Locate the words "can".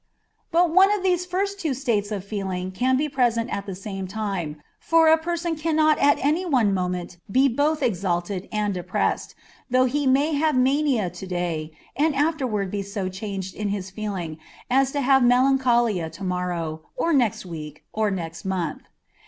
2.71-2.97